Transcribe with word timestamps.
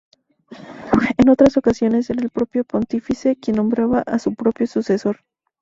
En 1.19 1.29
otras 1.29 1.57
ocasiones 1.57 2.09
era 2.09 2.23
el 2.23 2.31
propio 2.31 2.63
Pontífice 2.63 3.35
quien 3.35 3.57
nombraba 3.57 3.99
a 3.99 4.17
su 4.17 4.33
propio 4.33 4.65
sucesor. 4.65 5.19